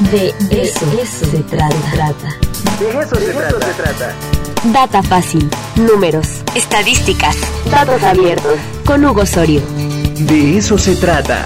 De 0.00 0.32
eso, 0.50 0.86
se 1.04 1.38
trata. 1.42 1.68
De 2.78 2.88
eso, 3.00 3.16
se, 3.16 3.32
trata. 3.32 4.14
Data 4.72 5.02
fácil, 5.02 5.50
números, 5.74 6.44
estadísticas, 6.54 7.36
datos 7.68 8.00
abiertos. 8.04 8.54
Con 8.86 9.04
Hugo 9.04 9.26
Sorio. 9.26 9.60
De 10.20 10.56
eso 10.56 10.78
se 10.78 10.94
trata. 10.94 11.44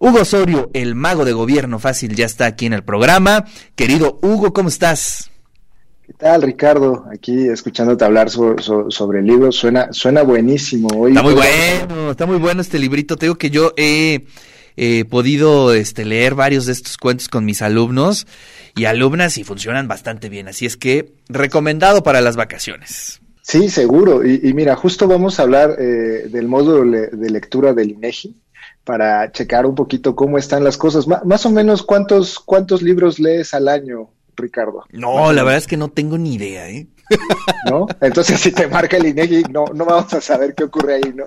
Hugo 0.00 0.22
Osorio, 0.22 0.68
el 0.74 0.96
mago 0.96 1.24
de 1.24 1.32
gobierno 1.32 1.78
fácil, 1.78 2.16
ya 2.16 2.26
está 2.26 2.46
aquí 2.46 2.66
en 2.66 2.72
el 2.72 2.82
programa. 2.82 3.44
Querido 3.76 4.18
Hugo, 4.20 4.52
¿cómo 4.52 4.68
estás? 4.68 5.29
¿Qué 6.10 6.16
tal, 6.18 6.42
Ricardo? 6.42 7.06
Aquí 7.12 7.46
escuchándote 7.46 8.04
hablar 8.04 8.30
sobre 8.30 9.20
el 9.20 9.26
libro, 9.26 9.52
suena, 9.52 9.92
suena 9.92 10.22
buenísimo. 10.22 10.88
Hoy 10.96 11.12
está 11.12 11.22
muy 11.22 11.34
bueno, 11.34 12.10
está 12.10 12.26
muy 12.26 12.36
bueno 12.38 12.60
este 12.60 12.80
librito. 12.80 13.14
Te 13.14 13.26
digo 13.26 13.36
que 13.36 13.50
yo 13.50 13.72
he 13.76 14.24
podido 15.08 15.72
este, 15.72 16.04
leer 16.04 16.34
varios 16.34 16.66
de 16.66 16.72
estos 16.72 16.96
cuentos 16.96 17.28
con 17.28 17.44
mis 17.44 17.62
alumnos 17.62 18.26
y 18.74 18.86
alumnas 18.86 19.38
y 19.38 19.44
funcionan 19.44 19.86
bastante 19.86 20.28
bien. 20.28 20.48
Así 20.48 20.66
es 20.66 20.76
que 20.76 21.12
recomendado 21.28 22.02
para 22.02 22.20
las 22.20 22.34
vacaciones. 22.34 23.20
Sí, 23.42 23.68
seguro. 23.68 24.26
Y, 24.26 24.52
mira, 24.52 24.74
justo 24.74 25.06
vamos 25.06 25.38
a 25.38 25.44
hablar 25.44 25.76
eh, 25.78 26.26
del 26.28 26.48
módulo 26.48 26.90
de 26.90 27.30
lectura 27.30 27.72
del 27.72 27.92
INEGI 27.92 28.34
para 28.82 29.30
checar 29.30 29.64
un 29.64 29.76
poquito 29.76 30.16
cómo 30.16 30.38
están 30.38 30.64
las 30.64 30.76
cosas. 30.76 31.06
más 31.06 31.46
o 31.46 31.50
menos, 31.50 31.84
¿cuántos, 31.84 32.40
¿cuántos 32.40 32.82
libros 32.82 33.20
lees 33.20 33.54
al 33.54 33.68
año, 33.68 34.10
Ricardo? 34.40 34.84
No, 34.92 35.32
la 35.32 35.42
verdad 35.42 35.58
es 35.58 35.66
que 35.66 35.76
no 35.76 35.90
tengo 35.90 36.18
ni 36.18 36.34
idea, 36.34 36.68
¿eh? 36.68 36.88
¿No? 37.68 37.86
Entonces, 38.00 38.40
si 38.40 38.52
te 38.52 38.68
marca 38.68 38.96
el 38.96 39.06
INEGI, 39.06 39.44
no, 39.50 39.66
no 39.74 39.84
vamos 39.84 40.12
a 40.14 40.20
saber 40.20 40.54
qué 40.54 40.64
ocurre 40.64 40.94
ahí, 40.94 41.12
¿no? 41.14 41.24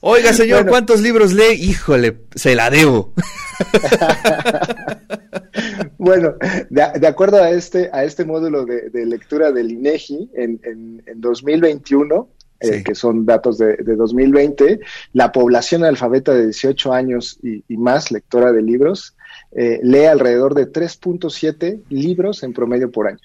Oiga, 0.00 0.32
señor, 0.32 0.66
¿cuántos 0.66 1.00
libros 1.00 1.32
lee? 1.32 1.54
Híjole, 1.54 2.24
se 2.34 2.54
la 2.54 2.70
debo. 2.70 3.12
bueno, 5.98 6.34
de, 6.70 7.06
acuerdo 7.06 7.42
a 7.42 7.50
este, 7.50 7.90
a 7.92 8.04
este 8.04 8.24
módulo 8.24 8.64
de, 8.64 9.06
lectura 9.06 9.52
del 9.52 9.72
INEGI, 9.72 10.30
en, 10.34 10.60
en, 10.62 11.20
2021, 11.20 12.28
eh, 12.60 12.82
que 12.84 12.94
son 12.94 13.26
datos 13.26 13.58
de, 13.58 13.76
de, 13.78 13.96
2020, 13.96 14.80
la 15.12 15.32
población 15.32 15.84
alfabeta 15.84 16.34
de 16.34 16.44
18 16.44 16.92
años 16.92 17.38
y, 17.42 17.64
y 17.66 17.76
más, 17.76 18.10
lectora 18.10 18.52
de 18.52 18.62
libros, 18.62 19.15
eh, 19.56 19.80
lee 19.82 20.04
alrededor 20.04 20.54
de 20.54 20.70
3.7 20.70 21.82
libros 21.88 22.42
en 22.42 22.52
promedio 22.52 22.90
por 22.90 23.08
año. 23.08 23.18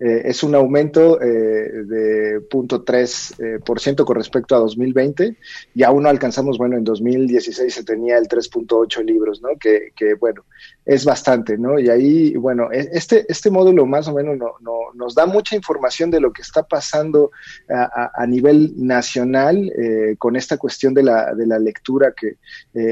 Eh, 0.00 0.22
es 0.24 0.42
un 0.42 0.56
aumento 0.56 1.20
eh, 1.22 1.26
de 1.26 2.40
0.3% 2.48 4.00
eh, 4.00 4.04
con 4.04 4.16
respecto 4.16 4.56
a 4.56 4.58
2020 4.58 5.36
y 5.72 5.82
aún 5.84 6.02
no 6.02 6.08
alcanzamos, 6.08 6.58
bueno, 6.58 6.76
en 6.76 6.82
2016 6.82 7.72
se 7.72 7.84
tenía 7.84 8.18
el 8.18 8.26
3.8 8.26 9.04
libros, 9.04 9.40
¿no? 9.40 9.50
Que, 9.58 9.92
que, 9.94 10.14
bueno, 10.14 10.44
es 10.84 11.04
bastante, 11.04 11.56
¿no? 11.56 11.78
Y 11.78 11.90
ahí, 11.90 12.34
bueno, 12.36 12.72
e, 12.72 12.88
este, 12.92 13.24
este 13.28 13.50
módulo 13.50 13.86
más 13.86 14.08
o 14.08 14.14
menos 14.14 14.36
no, 14.36 14.54
no, 14.60 14.72
nos 14.94 15.14
da 15.14 15.26
mucha 15.26 15.54
información 15.54 16.10
de 16.10 16.20
lo 16.20 16.32
que 16.32 16.42
está 16.42 16.64
pasando 16.64 17.30
a, 17.68 18.26
nivel 18.26 18.72
nacional 18.76 19.70
con 20.18 20.34
esta 20.34 20.56
cuestión 20.56 20.92
de 20.92 21.02
la, 21.02 21.34
de 21.34 21.46
la 21.46 21.58
lectura, 21.58 22.12
que 22.16 22.36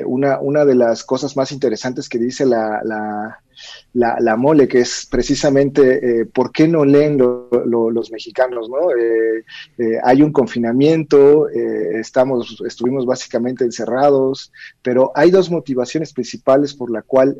una, 0.04 0.38
una 0.38 0.64
de 0.64 0.74
las 0.74 1.02
cosas 1.04 1.36
más 1.36 1.52
interesantes 1.52 2.08
que 2.08 2.18
dice 2.18 2.46
la 2.46 3.41
la, 3.94 4.16
la 4.20 4.36
mole, 4.36 4.68
que 4.68 4.80
es 4.80 5.06
precisamente 5.10 6.20
eh, 6.20 6.26
por 6.26 6.50
qué 6.50 6.66
no 6.66 6.84
leen 6.84 7.18
los 7.18 8.10
mexicanos, 8.10 8.68
¿no? 8.68 8.90
Eh, 8.90 9.44
eh, 9.78 9.98
hay 10.02 10.22
un 10.22 10.32
confinamiento, 10.32 11.48
estamos, 11.48 12.62
estuvimos 12.66 13.06
básicamente 13.06 13.64
encerrados, 13.64 14.52
pero 14.82 15.12
hay 15.14 15.30
dos 15.30 15.50
motivaciones 15.50 16.12
principales 16.12 16.74
por 16.74 16.90
la 16.90 17.02
cual 17.02 17.36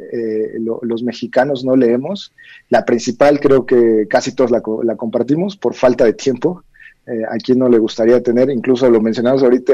los 0.83 1.03
mexicanos 1.03 1.65
no 1.65 1.77
leemos. 1.77 2.33
La 2.69 2.85
principal 2.85 3.41
creo 3.41 3.65
que 3.65 4.07
casi 4.09 4.35
todos 4.35 4.51
la, 4.51 4.63
la 4.85 4.97
compartimos 4.97 5.57
por 5.57 5.75
falta 5.75 6.05
de 6.05 6.13
tiempo. 6.13 6.63
Eh, 7.05 7.25
a 7.29 7.37
quien 7.39 7.59
no 7.59 7.69
le 7.69 7.79
gustaría 7.79 8.23
tener, 8.23 8.49
incluso 8.49 8.89
lo 8.89 9.01
mencionamos 9.01 9.43
ahorita, 9.43 9.73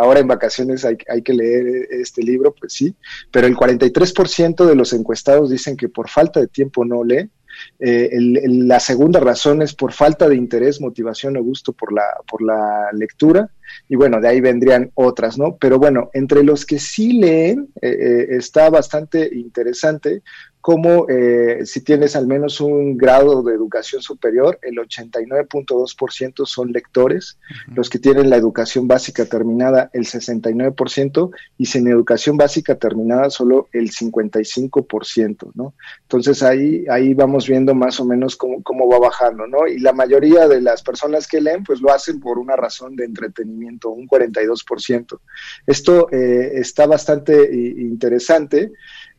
ahora 0.00 0.20
en 0.20 0.26
vacaciones 0.26 0.86
hay, 0.86 1.22
que 1.22 1.34
leer 1.34 1.86
este 1.90 2.22
libro, 2.22 2.54
pues 2.58 2.72
sí, 2.72 2.94
pero 3.30 3.46
el 3.46 3.54
43% 3.54 4.64
de 4.64 4.74
los 4.74 4.94
encuestados 4.94 5.50
dicen 5.50 5.76
que 5.76 5.90
por 5.90 6.08
falta 6.08 6.40
de 6.40 6.48
tiempo 6.48 6.86
no 6.86 7.04
lee. 7.04 7.28
Eh, 7.78 8.08
la 8.46 8.80
segunda 8.80 9.20
razón 9.20 9.60
es 9.60 9.74
por 9.74 9.92
falta 9.92 10.26
de 10.26 10.36
interés, 10.36 10.80
motivación 10.80 11.36
o 11.36 11.42
gusto 11.42 11.74
por 11.74 11.92
la, 11.92 12.04
por 12.26 12.40
la 12.40 12.88
lectura. 12.94 13.50
Y 13.86 13.96
bueno, 13.96 14.18
de 14.18 14.28
ahí 14.28 14.40
vendrían 14.40 14.90
otras, 14.94 15.36
¿no? 15.36 15.58
Pero 15.60 15.78
bueno, 15.78 16.08
entre 16.14 16.42
los 16.42 16.64
que 16.64 16.78
sí 16.78 17.12
leen, 17.12 17.68
eh, 17.82 18.28
está 18.30 18.70
bastante 18.70 19.28
interesante 19.34 20.22
como 20.62 21.08
eh, 21.08 21.66
si 21.66 21.82
tienes 21.82 22.14
al 22.14 22.28
menos 22.28 22.60
un 22.60 22.96
grado 22.96 23.42
de 23.42 23.52
educación 23.52 24.00
superior, 24.00 24.60
el 24.62 24.76
89.2% 24.76 26.46
son 26.46 26.70
lectores, 26.70 27.36
los 27.74 27.90
que 27.90 27.98
tienen 27.98 28.30
la 28.30 28.36
educación 28.36 28.86
básica 28.86 29.26
terminada, 29.26 29.90
el 29.92 30.06
69%, 30.06 31.30
y 31.58 31.66
sin 31.66 31.88
educación 31.88 32.36
básica 32.36 32.76
terminada, 32.76 33.28
solo 33.28 33.68
el 33.72 33.90
55%, 33.90 35.50
¿no? 35.54 35.74
Entonces 36.02 36.44
ahí, 36.44 36.84
ahí 36.88 37.12
vamos 37.12 37.48
viendo 37.48 37.74
más 37.74 37.98
o 37.98 38.04
menos 38.04 38.36
cómo, 38.36 38.62
cómo 38.62 38.88
va 38.88 39.00
bajando, 39.00 39.48
¿no? 39.48 39.66
Y 39.66 39.80
la 39.80 39.92
mayoría 39.92 40.46
de 40.46 40.60
las 40.60 40.84
personas 40.84 41.26
que 41.26 41.40
leen, 41.40 41.64
pues 41.64 41.80
lo 41.80 41.92
hacen 41.92 42.20
por 42.20 42.38
una 42.38 42.54
razón 42.54 42.94
de 42.94 43.04
entretenimiento, 43.04 43.90
un 43.90 44.06
42%. 44.06 45.18
Esto 45.66 46.08
eh, 46.12 46.52
está 46.54 46.86
bastante 46.86 47.34
eh, 47.34 47.74
interesante. 47.78 48.70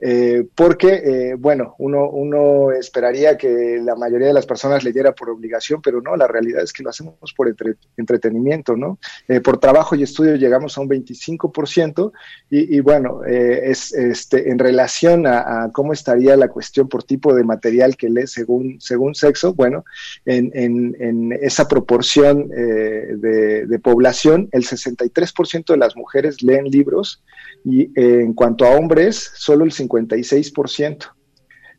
Eh, 0.06 0.46
porque, 0.54 1.02
eh, 1.06 1.36
bueno, 1.36 1.76
uno, 1.78 2.10
uno 2.10 2.74
esperaría 2.74 3.38
que 3.38 3.80
la 3.82 3.96
mayoría 3.96 4.28
de 4.28 4.34
las 4.34 4.46
personas 4.46 4.84
leyera 4.84 5.16
por 5.16 5.30
obligación, 5.30 5.82
pero 5.82 6.02
no, 6.02 6.18
la 6.18 6.28
realidad 6.28 6.62
es 6.62 6.74
que 6.74 6.84
lo 6.84 6.90
hacemos 6.90 7.34
por 7.34 7.56
entretenimiento, 7.96 8.76
¿no? 8.76 9.00
Eh, 9.30 9.40
por 9.40 9.60
trabajo 9.60 9.96
y 9.96 10.04
estudio 10.04 10.36
llegamos 10.36 10.78
a 10.78 10.82
un 10.82 10.90
25% 10.90 12.12
y, 12.50 12.76
y 12.76 12.82
bueno, 12.82 13.24
es 13.24 13.94
este, 13.94 14.50
en 14.52 14.60
relación 14.60 15.26
a, 15.26 15.70
cómo 15.72 15.94
estaría 15.94 16.36
la 16.36 16.50
cuestión 16.50 16.90
por 16.90 17.06
tipo 17.06 17.34
de 17.34 17.46
material 17.46 17.96
que 17.96 18.10
lee 18.10 18.28
según, 18.28 18.82
según 18.82 19.16
sexo, 19.16 19.54
bueno, 19.54 19.86
en, 20.26 20.52
en, 20.54 20.98
en 21.00 21.32
esa 21.32 21.70
proporción 21.70 22.50
de, 22.50 23.66
de 23.68 23.80
población, 23.80 24.50
el 24.52 24.66
63% 24.66 25.68
de 25.68 25.78
las 25.78 25.96
mujeres 25.96 26.44
leen 26.44 26.66
libros 26.66 27.24
y 27.64 27.90
en 27.96 28.34
cuanto 28.34 28.66
a 28.66 28.76
hombres, 28.76 29.32
solo 29.36 29.64
el 29.64 29.72
56%. 30.02 31.12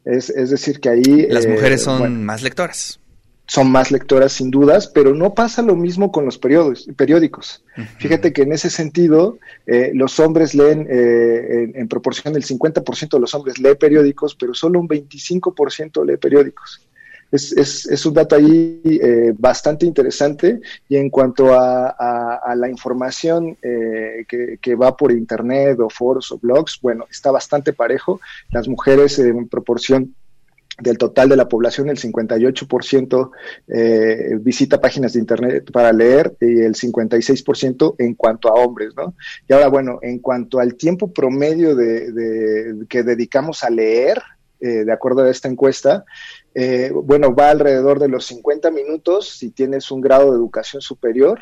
Es, 0.04 0.30
es 0.30 0.50
decir, 0.50 0.80
que 0.80 0.88
ahí... 0.88 1.26
Las 1.28 1.46
mujeres 1.46 1.82
eh, 1.82 1.84
son 1.84 2.24
más 2.24 2.42
lectoras. 2.42 3.00
Son 3.46 3.70
más 3.70 3.90
lectoras 3.90 4.32
sin 4.32 4.50
dudas, 4.50 4.86
pero 4.86 5.14
no 5.14 5.34
pasa 5.34 5.60
lo 5.62 5.76
mismo 5.76 6.10
con 6.10 6.24
los 6.24 6.38
periódicos. 6.38 7.62
Fíjate 7.98 8.32
que 8.32 8.42
en 8.42 8.52
ese 8.52 8.70
sentido, 8.70 9.38
eh, 9.66 9.90
los 9.94 10.18
hombres 10.18 10.54
leen, 10.54 10.86
eh, 10.90 11.64
en, 11.64 11.76
en, 11.76 11.88
proporción, 11.88 12.36
el 12.36 12.44
50% 12.44 13.10
de 13.10 13.20
los 13.20 13.34
hombres 13.34 13.58
lee 13.58 13.74
periódicos, 13.74 14.34
pero 14.34 14.54
solo 14.54 14.80
un 14.80 14.88
25% 14.88 16.06
lee 16.06 16.16
periódicos 16.16 16.80
es, 17.34 17.86
es, 17.86 18.06
un 18.06 18.14
dato 18.14 18.36
ahí 18.36 18.80
eh, 18.84 19.34
bastante 19.36 19.86
interesante 19.86 20.60
y 20.88 20.96
en 20.96 21.10
cuanto 21.10 21.52
a, 21.52 21.88
a, 21.88 22.54
la 22.54 22.68
información 22.68 23.56
eh, 23.62 24.24
que, 24.28 24.58
que, 24.60 24.74
va 24.74 24.96
por 24.96 25.10
internet 25.10 25.78
o 25.80 25.90
foros 25.90 26.30
o 26.30 26.38
blogs, 26.38 26.78
bueno, 26.80 27.06
está 27.10 27.30
bastante 27.30 27.72
parejo. 27.72 28.20
Las 28.50 28.68
mujeres 28.68 29.18
en 29.18 29.48
proporción 29.48 30.14
del 30.80 30.98
total 30.98 31.28
de 31.28 31.36
la 31.36 31.48
población, 31.48 31.88
el 31.88 31.98
58% 31.98 33.30
eh, 33.68 34.38
visita 34.40 34.80
páginas 34.80 35.12
de 35.12 35.20
Internet 35.20 35.70
para 35.72 35.92
leer 35.92 36.36
y 36.40 36.60
el 36.60 36.74
56% 36.74 37.94
en 37.98 38.14
cuanto 38.14 38.48
a 38.48 38.54
hombres, 38.54 38.92
¿no? 38.96 39.14
Y 39.48 39.52
ahora, 39.52 39.68
bueno, 39.68 39.98
en 40.02 40.18
cuanto 40.18 40.58
al 40.58 40.74
tiempo 40.74 41.12
promedio 41.12 41.76
de, 41.76 42.10
de 42.10 42.86
que 42.88 43.04
dedicamos 43.04 43.62
a 43.62 43.70
leer, 43.70 44.20
eh, 44.64 44.84
de 44.84 44.92
acuerdo 44.92 45.22
a 45.22 45.30
esta 45.30 45.48
encuesta, 45.48 46.04
eh, 46.54 46.90
bueno, 46.94 47.34
va 47.34 47.50
alrededor 47.50 47.98
de 47.98 48.08
los 48.08 48.26
50 48.26 48.70
minutos 48.70 49.28
si 49.28 49.50
tienes 49.50 49.90
un 49.90 50.00
grado 50.00 50.30
de 50.30 50.36
educación 50.36 50.80
superior, 50.80 51.40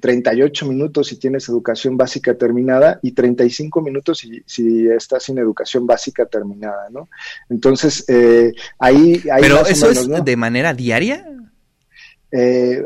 38 0.00 0.64
eh, 0.64 0.68
minutos 0.68 1.08
si 1.08 1.16
tienes 1.16 1.48
educación 1.48 1.96
básica 1.96 2.34
terminada 2.34 3.00
y 3.02 3.12
35 3.12 3.80
minutos 3.80 4.18
si, 4.18 4.42
si 4.46 4.86
estás 4.88 5.24
sin 5.24 5.38
educación 5.38 5.86
básica 5.86 6.26
terminada, 6.26 6.88
¿no? 6.90 7.08
Entonces, 7.48 8.04
eh, 8.08 8.52
ahí, 8.78 9.22
¿Pero 9.40 9.66
eso 9.66 9.90
es 9.90 10.08
de 10.24 10.36
manera 10.36 10.74
diaria? 10.74 11.26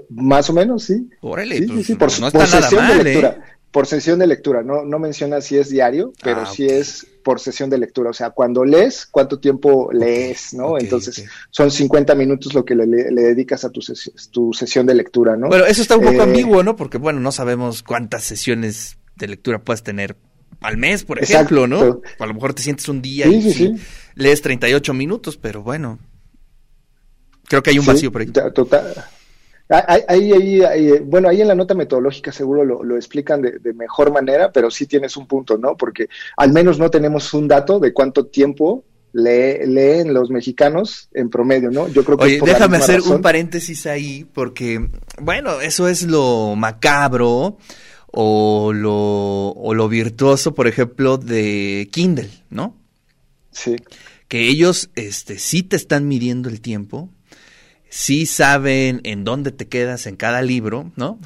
más 0.09 0.49
o 0.49 0.55
menos, 0.55 0.85
sí. 0.85 1.07
Órale, 1.21 1.59
sí, 1.59 1.67
pues, 1.67 1.87
sí, 1.87 1.95
por, 1.97 2.21
no 2.21 2.29
está 2.29 2.47
nada 2.47 2.71
mal, 2.71 2.99
de 2.99 3.05
lectura 3.05 3.54
por 3.75 3.89
sesión 3.89 4.21
de 4.21 4.29
lectura, 4.29 4.63
no, 4.63 4.85
no 4.85 5.01
menciona 5.01 5.41
si 5.41 5.57
es 5.57 5.69
diario, 5.69 6.13
pero 6.23 6.43
ah, 6.43 6.47
sí 6.47 6.65
es 6.65 7.05
por 7.25 7.41
sesión 7.41 7.69
de 7.71 7.77
lectura. 7.77 8.11
O 8.11 8.13
sea, 8.13 8.31
cuando 8.31 8.65
lees, 8.65 9.05
cuánto 9.05 9.41
tiempo 9.41 9.91
lees, 9.93 10.55
¿no? 10.55 10.79
Entonces, 10.79 11.25
son 11.51 11.73
50 11.73 12.15
minutos 12.15 12.55
lo 12.55 12.65
que 12.65 12.77
le, 12.77 12.87
dedicas 12.87 13.65
a 13.65 13.71
tu, 13.71 13.81
tu 14.31 14.53
sesión 14.53 14.87
de 14.87 14.95
lectura, 14.95 15.37
¿no? 15.37 15.49
Bueno, 15.49 15.65
eso 15.65 15.83
está 15.83 15.97
un 15.97 16.05
poco 16.05 16.21
eh, 16.21 16.23
ambiguo, 16.23 16.63
¿no? 16.63 16.77
Porque, 16.77 16.99
bueno, 16.99 17.19
no 17.19 17.33
sabemos 17.33 17.83
cuántas 17.83 18.23
sesiones 18.23 18.97
de 19.17 19.27
lectura 19.27 19.59
puedes 19.59 19.83
tener 19.83 20.17
al 20.61 20.77
mes, 20.77 21.03
por 21.03 21.21
ejemplo, 21.21 21.67
¿no? 21.67 22.01
A 22.21 22.27
lo 22.27 22.33
mejor 22.33 22.55
te 22.55 22.63
sientes 22.63 22.89
un 22.89 23.03
día 23.03 23.27
y 23.27 23.53
sí, 23.53 23.75
lees 24.15 24.41
38 24.41 24.95
minutos, 24.95 25.37
pero 25.37 25.65
bueno, 25.65 25.99
creo 27.49 27.61
que 27.61 27.71
hay 27.71 27.81
un 27.81 27.87
vacío 27.87 28.13
por 28.13 28.21
ahí. 28.21 28.29
Total. 28.29 29.05
Ahí, 29.79 30.33
ahí, 30.33 30.99
bueno, 31.05 31.29
ahí 31.29 31.41
en 31.41 31.49
la 31.49 31.55
nota 31.55 31.75
metodológica 31.75 32.33
seguro 32.33 32.65
lo, 32.65 32.97
explican 32.97 33.43
de, 33.43 33.73
mejor 33.75 34.13
manera, 34.13 34.53
pero 34.53 34.71
sí 34.71 34.87
tienes 34.87 35.17
un 35.17 35.27
punto, 35.27 35.59
¿no? 35.59 35.77
Porque 35.77 36.09
al 36.37 36.53
menos 36.53 36.79
no 36.79 36.91
tenemos 36.91 37.33
un 37.35 37.49
dato 37.49 37.81
de 37.81 37.93
cuánto 37.93 38.27
tiempo 38.27 38.85
leen 39.13 40.13
los 40.13 40.31
mexicanos 40.31 41.09
en 41.13 41.31
promedio, 41.31 41.71
¿no? 41.71 41.89
Yo 41.89 42.05
creo 42.05 42.19
que 42.19 42.25
Oye, 42.25 42.41
déjame 42.45 42.79
hacer 42.79 43.01
un 43.01 43.23
paréntesis 43.23 43.87
ahí, 43.87 44.27
porque, 44.33 44.89
bueno, 45.21 45.61
eso 45.61 45.89
es 45.89 46.03
lo 46.03 46.55
macabro 46.57 47.59
o 48.07 48.73
lo, 48.73 49.51
o 49.51 49.75
lo 49.75 49.89
virtuoso, 49.89 50.55
por 50.55 50.67
ejemplo, 50.67 51.17
de 51.17 51.89
Kindle, 51.93 52.31
¿no? 52.51 52.77
Sí. 53.51 53.77
Que 54.29 54.49
ellos 54.49 54.91
este, 54.95 55.39
sí 55.39 55.63
te 55.63 55.77
están 55.77 56.09
midiendo 56.09 56.49
el 56.49 56.61
tiempo, 56.61 57.11
sí 57.95 58.27
saben 58.27 59.01
en 59.05 59.23
dónde 59.23 59.53
te 59.53 59.69
quedas 59.69 60.09
en 60.09 60.17
cada 60.17 60.43
libro, 60.43 60.91
¿no? 60.97 61.21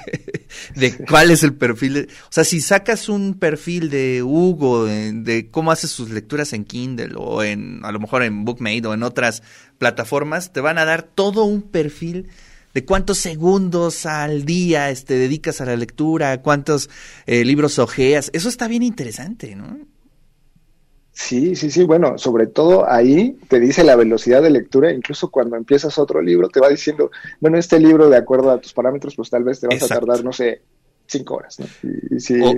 de 0.74 0.96
cuál 0.96 1.30
es 1.30 1.42
el 1.42 1.52
perfil. 1.52 2.08
o 2.08 2.32
sea, 2.32 2.44
si 2.44 2.62
sacas 2.62 3.10
un 3.10 3.34
perfil 3.34 3.90
de 3.90 4.22
Hugo, 4.22 4.86
de, 4.86 5.48
cómo 5.50 5.70
hace 5.70 5.86
sus 5.86 6.08
lecturas 6.08 6.54
en 6.54 6.64
Kindle 6.64 7.12
o 7.14 7.42
en, 7.42 7.84
a 7.84 7.92
lo 7.92 8.00
mejor 8.00 8.22
en 8.22 8.46
Bookmate 8.46 8.86
o 8.86 8.94
en 8.94 9.02
otras 9.02 9.42
plataformas, 9.76 10.50
te 10.50 10.62
van 10.62 10.78
a 10.78 10.86
dar 10.86 11.02
todo 11.02 11.44
un 11.44 11.60
perfil 11.60 12.28
de 12.72 12.86
cuántos 12.86 13.18
segundos 13.18 14.06
al 14.06 14.46
día 14.46 14.88
este, 14.88 15.12
dedicas 15.12 15.60
a 15.60 15.66
la 15.66 15.76
lectura, 15.76 16.40
cuántos 16.40 16.88
eh, 17.26 17.44
libros 17.44 17.78
ojeas. 17.78 18.30
Eso 18.32 18.48
está 18.48 18.66
bien 18.66 18.82
interesante, 18.82 19.54
¿no? 19.54 19.78
Sí, 21.20 21.56
sí, 21.56 21.68
sí, 21.72 21.82
bueno, 21.82 22.16
sobre 22.16 22.46
todo 22.46 22.88
ahí 22.88 23.36
te 23.48 23.58
dice 23.58 23.82
la 23.82 23.96
velocidad 23.96 24.40
de 24.40 24.50
lectura, 24.50 24.92
incluso 24.92 25.32
cuando 25.32 25.56
empiezas 25.56 25.98
otro 25.98 26.22
libro 26.22 26.48
te 26.48 26.60
va 26.60 26.68
diciendo, 26.68 27.10
bueno, 27.40 27.58
este 27.58 27.80
libro 27.80 28.08
de 28.08 28.16
acuerdo 28.16 28.52
a 28.52 28.60
tus 28.60 28.72
parámetros, 28.72 29.16
pues 29.16 29.28
tal 29.28 29.42
vez 29.42 29.58
te 29.58 29.66
vas 29.66 29.82
a 29.82 29.88
tardar, 29.88 30.22
no 30.22 30.32
sé, 30.32 30.62
cinco 31.08 31.36
horas, 31.36 31.58
¿no? 31.58 31.66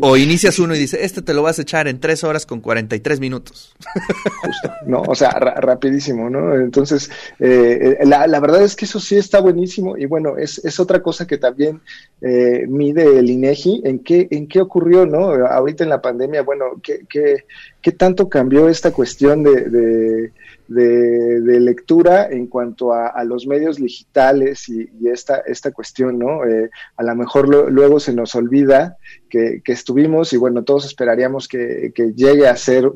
o, 0.02 0.16
inicias 0.16 0.58
uno 0.58 0.74
y 0.74 0.78
dices, 0.78 1.00
este 1.02 1.22
te 1.22 1.32
lo 1.32 1.42
vas 1.42 1.58
a 1.58 1.62
echar 1.62 1.86
en 1.86 2.00
tres 2.00 2.24
horas 2.24 2.44
con 2.46 2.60
43 2.60 3.20
minutos. 3.20 3.74
Justo, 4.42 4.72
¿no? 4.86 5.02
O 5.02 5.14
sea, 5.14 5.30
rapidísimo, 5.30 6.28
¿no? 6.28 6.56
Entonces, 6.56 7.10
eh, 7.38 7.98
eh, 8.00 8.06
la, 8.06 8.26
la, 8.26 8.40
verdad 8.40 8.62
es 8.62 8.74
que 8.74 8.84
eso 8.84 8.98
sí 8.98 9.16
está 9.16 9.40
buenísimo 9.40 9.96
y 9.96 10.06
bueno, 10.06 10.36
es, 10.36 10.58
es 10.64 10.80
otra 10.80 11.00
cosa 11.00 11.26
que 11.26 11.38
también 11.38 11.80
eh, 12.20 12.66
mide 12.68 13.18
el 13.18 13.30
INEGI, 13.30 13.82
en 13.84 14.00
qué, 14.00 14.26
en 14.30 14.48
qué 14.48 14.60
ocurrió, 14.60 15.06
¿no? 15.06 15.30
Ahorita 15.46 15.84
en 15.84 15.90
la 15.90 16.02
pandemia, 16.02 16.42
bueno, 16.42 16.64
¿qué, 16.82 17.06
qué, 17.08 17.44
qué 17.80 17.92
tanto 17.92 18.28
cambió 18.28 18.68
esta 18.68 18.90
cuestión 18.92 19.44
de 19.44 19.70
de, 19.70 20.32
lectura 20.70 22.28
en 22.30 22.46
cuanto 22.46 22.92
a, 22.92 23.22
los 23.24 23.46
medios 23.46 23.76
digitales 23.76 24.68
y, 24.68 24.88
esta, 25.08 25.38
esta 25.46 25.72
cuestión, 25.72 26.18
¿no? 26.18 26.44
Eh, 26.44 26.70
a 26.96 27.02
lo 27.02 27.14
mejor 27.16 27.48
luego 27.48 27.98
se 27.98 28.12
nos 28.12 28.34
olvida 28.34 28.96
que, 29.28 29.62
estuvimos 29.66 30.32
y 30.32 30.36
bueno, 30.36 30.62
todos 30.62 30.84
esperaríamos 30.84 31.48
que, 31.48 31.92
llegue 32.14 32.48
a 32.48 32.56
ser 32.56 32.90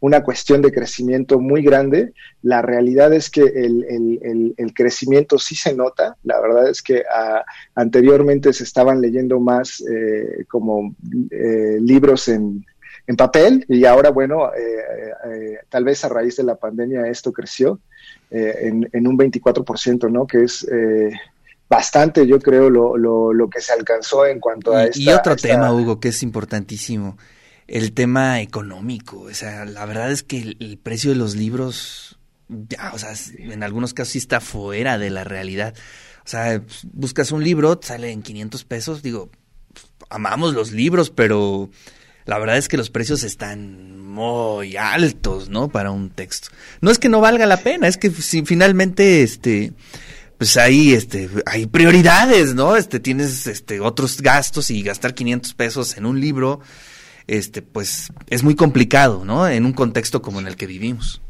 una 0.00 0.22
cuestión 0.24 0.60
de 0.62 0.72
crecimiento 0.72 1.38
muy 1.38 1.62
grande. 1.62 2.12
La 2.42 2.62
realidad 2.62 3.12
es 3.12 3.30
que 3.30 3.42
el, 3.42 4.72
crecimiento 4.74 5.38
sí 5.38 5.54
se 5.54 5.74
nota. 5.74 6.16
La 6.24 6.40
verdad 6.40 6.68
es 6.68 6.82
que 6.82 7.04
ah, 7.12 7.44
anteriormente 7.76 8.52
se 8.52 8.64
estaban 8.64 9.00
leyendo 9.00 9.38
más 9.38 9.82
eh, 9.88 10.44
como 10.48 10.94
eh, 11.30 11.78
libros 11.80 12.28
en, 12.28 12.64
en 13.06 13.16
papel 13.16 13.64
y 13.68 13.84
ahora, 13.84 14.10
bueno, 14.10 14.52
eh, 14.54 15.12
eh, 15.24 15.58
tal 15.68 15.84
vez 15.84 16.04
a 16.04 16.08
raíz 16.08 16.36
de 16.36 16.44
la 16.44 16.56
pandemia 16.56 17.06
esto 17.08 17.32
creció 17.32 17.80
eh, 18.30 18.54
en, 18.62 18.88
en, 18.92 19.06
un 19.06 19.18
24%, 19.18 20.10
¿no? 20.10 20.26
Que 20.26 20.44
es 20.44 20.66
bastante, 21.68 22.26
yo 22.26 22.38
creo, 22.38 22.70
lo, 22.70 22.96
lo, 22.96 23.32
lo, 23.32 23.48
que 23.48 23.60
se 23.60 23.72
alcanzó 23.72 24.26
en 24.26 24.40
cuanto 24.40 24.76
a... 24.76 24.86
y 24.92 25.08
otro 25.08 25.36
tema, 25.36 25.72
Hugo, 25.72 26.00
que 26.00 26.08
es 26.08 26.22
importantísimo, 26.22 27.16
el 27.66 27.92
tema 27.92 28.40
económico. 28.40 29.20
O 29.20 29.34
sea, 29.34 29.64
la 29.64 29.86
verdad 29.86 30.10
es 30.12 30.22
que 30.22 30.56
el, 30.58 30.78
precio 30.82 31.10
de 31.10 31.16
los 31.16 31.34
libros, 31.34 32.18
ya, 32.48 32.92
o 32.94 32.98
sea, 32.98 33.14
en 33.38 33.62
algunos 33.62 33.94
casos 33.94 34.12
sí 34.12 34.18
está 34.18 34.40
fuera 34.40 34.98
de 34.98 35.10
la 35.10 35.24
realidad. 35.24 35.74
O 36.24 36.28
sea, 36.28 36.62
buscas 36.92 37.32
un 37.32 37.42
libro, 37.42 37.80
sale 37.82 38.12
en 38.12 38.22
500 38.22 38.64
pesos, 38.64 39.02
digo, 39.02 39.30
amamos 40.10 40.54
los 40.54 40.72
libros, 40.72 41.10
pero 41.10 41.70
la 42.24 42.38
verdad 42.38 42.56
es 42.56 42.68
que 42.68 42.76
los 42.76 42.90
precios 42.90 43.22
están 43.24 44.00
muy 44.00 44.76
altos, 44.76 45.48
¿no? 45.48 45.68
Para 45.68 45.90
un 45.90 46.10
texto. 46.10 46.48
No 46.80 46.90
es 46.90 46.98
que 46.98 47.08
no 47.08 47.20
valga 47.20 47.46
la 47.46 47.58
pena, 47.58 47.88
es 47.88 47.96
que 47.96 48.10
si 48.10 48.44
finalmente, 48.44 49.22
este, 49.22 49.72
pues 50.38 50.56
hay, 50.56 50.92
este, 50.92 51.30
hay 51.46 51.66
prioridades, 51.66 52.54
¿no? 52.54 52.76
Este, 52.76 53.00
tienes, 53.00 53.46
este, 53.46 53.80
otros 53.80 54.20
gastos 54.20 54.70
y 54.70 54.82
gastar 54.82 55.14
500 55.14 55.54
pesos 55.54 55.96
en 55.96 56.04
un 56.04 56.20
libro, 56.20 56.60
este, 57.26 57.62
pues 57.62 58.12
es 58.28 58.42
muy 58.42 58.54
complicado, 58.54 59.24
¿no? 59.24 59.48
En 59.48 59.64
un 59.64 59.72
contexto 59.72 60.20
como 60.20 60.40
en 60.40 60.46
el 60.46 60.56
que 60.56 60.66
vivimos. 60.66 61.21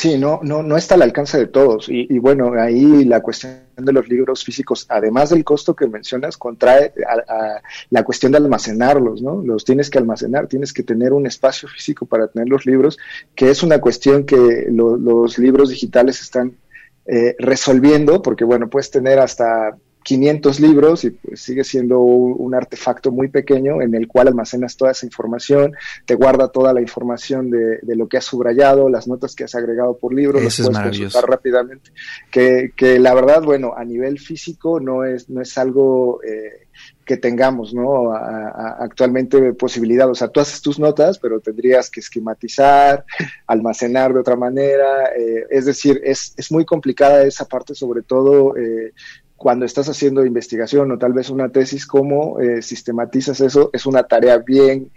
Sí, 0.00 0.16
no, 0.16 0.40
no, 0.42 0.62
no 0.62 0.78
está 0.78 0.94
al 0.94 1.02
alcance 1.02 1.36
de 1.36 1.46
todos. 1.46 1.90
Y, 1.90 2.18
bueno, 2.20 2.54
ahí 2.58 3.04
la 3.04 3.20
cuestión 3.20 3.60
de 3.76 3.92
los 3.92 4.08
libros 4.08 4.42
físicos, 4.42 4.86
además 4.88 5.28
del 5.28 5.44
costo 5.44 5.76
que 5.76 5.86
mencionas, 5.88 6.38
contrae 6.38 6.94
a, 7.06 7.60
la 7.90 8.02
cuestión 8.02 8.32
de 8.32 8.38
almacenarlos, 8.38 9.20
¿no? 9.20 9.42
Los 9.42 9.62
tienes 9.62 9.90
que 9.90 9.98
almacenar, 9.98 10.46
tienes 10.46 10.72
que 10.72 10.84
tener 10.84 11.12
un 11.12 11.26
espacio 11.26 11.68
físico 11.68 12.06
para 12.06 12.28
tener 12.28 12.48
los 12.48 12.64
libros, 12.64 12.96
que 13.34 13.50
es 13.50 13.62
una 13.62 13.78
cuestión 13.78 14.24
que 14.24 14.68
los 14.70 15.36
libros 15.36 15.68
digitales 15.68 16.22
están 16.22 16.56
eh, 17.04 17.36
resolviendo, 17.38 18.22
porque 18.22 18.46
bueno, 18.46 18.70
puedes 18.70 18.90
tener 18.90 19.18
hasta 19.18 19.76
500 20.02 20.60
libros 20.60 21.04
y 21.04 21.10
pues 21.10 21.40
sigue 21.40 21.64
siendo 21.64 22.00
un, 22.00 22.54
artefacto 22.54 23.12
muy 23.12 23.28
pequeño 23.28 23.80
en 23.80 23.94
el 23.94 24.08
cual 24.08 24.28
almacenas 24.28 24.76
toda 24.76 24.90
esa 24.90 25.06
información, 25.06 25.72
te 26.04 26.16
guarda 26.16 26.48
toda 26.48 26.72
la 26.72 26.80
información 26.80 27.50
de, 27.50 27.78
lo 27.94 28.08
que 28.08 28.16
has 28.16 28.24
subrayado, 28.24 28.88
las 28.88 29.06
notas 29.06 29.36
que 29.36 29.44
has 29.44 29.54
agregado 29.54 29.96
por 29.96 30.12
libro, 30.12 30.38
Eso 30.40 30.64
puedes 30.64 30.82
consultar 30.82 31.24
rápidamente. 31.30 31.92
Que, 32.30 32.72
que, 32.76 32.98
la 32.98 33.14
verdad, 33.14 33.42
bueno, 33.42 33.74
a 33.76 33.84
nivel 33.84 34.18
físico 34.18 34.80
no 34.80 35.04
es, 35.04 35.30
no 35.30 35.40
es 35.40 35.56
algo 35.58 36.20
eh, 36.24 36.66
que 37.04 37.16
tengamos, 37.16 37.74
¿no? 37.74 38.12
actualmente 38.12 39.52
posibilidad, 39.54 40.08
o 40.08 40.14
sea, 40.14 40.28
tú 40.28 40.38
haces 40.38 40.62
tus 40.62 40.78
notas, 40.78 41.18
pero 41.18 41.40
tendrías 41.40 41.90
que 41.90 42.00
esquematizar, 42.00 43.04
almacenar 43.48 44.12
de 44.12 44.20
otra 44.20 44.36
manera, 44.36 45.06
eh, 45.18 45.44
es 45.50 45.64
decir, 45.64 46.00
es, 46.04 46.34
es 46.36 46.52
muy 46.52 46.64
complicada 46.64 47.24
esa 47.24 47.46
parte, 47.46 47.74
sobre 47.74 48.02
todo 48.02 48.56
eh, 48.56 48.92
cuando 49.40 49.64
estás 49.64 49.88
haciendo 49.88 50.26
investigación 50.26 50.92
o 50.92 50.98
tal 50.98 51.14
vez 51.14 51.30
una 51.30 51.48
tesis, 51.48 51.86
cómo 51.86 52.38
eh, 52.40 52.60
sistematizas 52.60 53.40
eso, 53.40 53.70
es 53.72 53.86
una 53.86 54.02
tarea 54.02 54.36
bien, 54.36 54.90